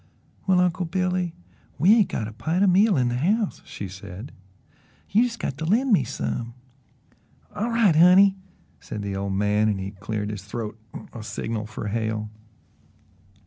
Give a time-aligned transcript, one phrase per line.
[0.47, 1.35] "Well, Uncle Billy,
[1.77, 4.31] we ain't got a pint o' meal in the house," she said.
[5.11, 6.55] "You jes' got to LEND me some."
[7.53, 8.35] "All right, honey,"
[8.79, 12.31] said the old man, and he cleared his throat as a signal for Hale.